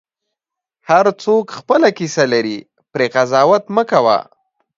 هر 0.89 1.05
څوک 1.23 1.45
خپله 1.57 1.87
کیسه 1.97 2.23
لري، 2.33 2.57
پرې 2.93 3.07
قضاوت 3.15 3.63
مه 3.75 3.83
کوه. 3.91 4.17